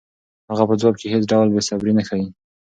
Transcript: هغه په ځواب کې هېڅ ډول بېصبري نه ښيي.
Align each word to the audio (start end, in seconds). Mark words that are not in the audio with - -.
هغه 0.49 0.63
په 0.69 0.75
ځواب 0.79 0.95
کې 0.99 1.07
هېڅ 1.13 1.23
ډول 1.31 1.47
بېصبري 1.55 1.93
نه 1.97 2.03
ښيي. 2.07 2.27